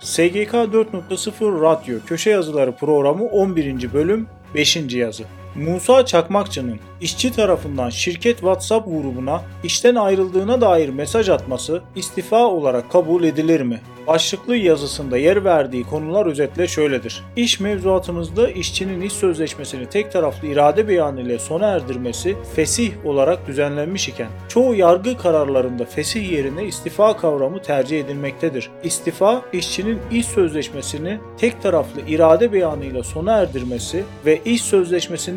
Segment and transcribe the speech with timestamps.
[0.00, 3.92] SGK 4.0 Radyo Köşe Yazıları Programı 11.
[3.92, 4.76] Bölüm 5.
[4.76, 5.24] yazı.
[5.54, 13.24] Musa Çakmakçı'nın işçi tarafından şirket WhatsApp grubuna işten ayrıldığına dair mesaj atması istifa olarak kabul
[13.24, 13.80] edilir mi?
[14.06, 17.24] Başlıklı yazısında yer verdiği konular özetle şöyledir.
[17.36, 24.08] İş mevzuatımızda işçinin iş sözleşmesini tek taraflı irade beyanı ile sona erdirmesi fesih olarak düzenlenmiş
[24.08, 28.70] iken çoğu yargı kararlarında fesih yerine istifa kavramı tercih edilmektedir.
[28.84, 34.62] İstifa, işçinin iş sözleşmesini tek taraflı irade beyanıyla sona erdirmesi ve iş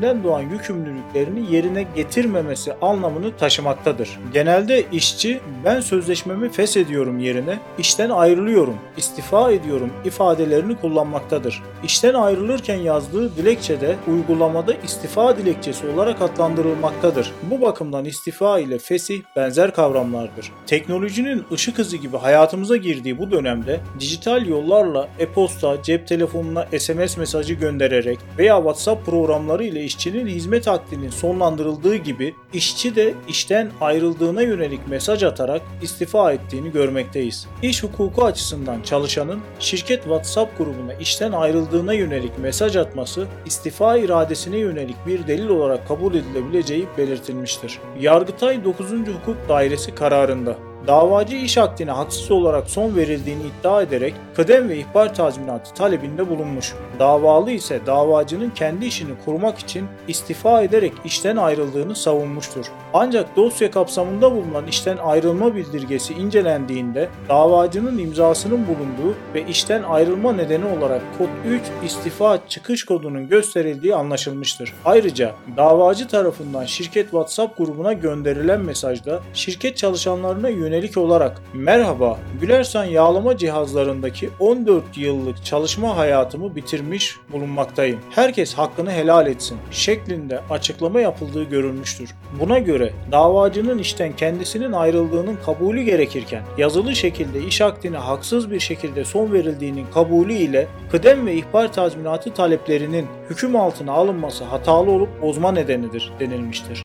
[0.03, 4.19] sözleşmesinden doğan yükümlülüklerini yerine getirmemesi anlamını taşımaktadır.
[4.33, 11.63] Genelde işçi ben sözleşmemi feshediyorum yerine işten ayrılıyorum, istifa ediyorum ifadelerini kullanmaktadır.
[11.83, 17.31] İşten ayrılırken yazdığı dilekçe de uygulamada istifa dilekçesi olarak adlandırılmaktadır.
[17.43, 20.51] Bu bakımdan istifa ile fesih benzer kavramlardır.
[20.67, 27.53] Teknolojinin ışık hızı gibi hayatımıza girdiği bu dönemde dijital yollarla e-posta, cep telefonuna SMS mesajı
[27.53, 34.87] göndererek veya WhatsApp programları ile işçinin hizmet akdinin sonlandırıldığı gibi işçi de işten ayrıldığına yönelik
[34.87, 37.47] mesaj atarak istifa ettiğini görmekteyiz.
[37.61, 44.95] İş hukuku açısından çalışanın şirket WhatsApp grubuna işten ayrıldığına yönelik mesaj atması istifa iradesine yönelik
[45.07, 47.79] bir delil olarak kabul edilebileceği belirtilmiştir.
[47.99, 48.91] Yargıtay 9.
[48.91, 55.13] Hukuk Dairesi kararında davacı iş akdine haksız olarak son verildiğini iddia ederek kıdem ve ihbar
[55.13, 56.73] tazminatı talebinde bulunmuş.
[56.99, 62.65] Davalı ise davacının kendi işini kurmak için istifa ederek işten ayrıldığını savunmuştur.
[62.93, 70.65] Ancak dosya kapsamında bulunan işten ayrılma bildirgesi incelendiğinde davacının imzasının bulunduğu ve işten ayrılma nedeni
[70.65, 74.73] olarak kod 3 istifa çıkış kodunun gösterildiği anlaşılmıştır.
[74.85, 83.37] Ayrıca davacı tarafından şirket WhatsApp grubuna gönderilen mesajda şirket çalışanlarına yönelik olarak merhaba Gülersan yağlama
[83.37, 87.99] cihazlarındaki 14 yıllık çalışma hayatımı bitirmiş bulunmaktayım.
[88.09, 92.09] Herkes hakkını helal etsin şeklinde açıklama yapıldığı görülmüştür.
[92.39, 99.05] Buna göre davacının işten kendisinin ayrıldığının kabulü gerekirken yazılı şekilde iş akdine haksız bir şekilde
[99.05, 105.51] son verildiğinin kabulü ile kıdem ve ihbar tazminatı taleplerinin hüküm altına alınması hatalı olup bozma
[105.51, 106.82] nedenidir denilmiştir.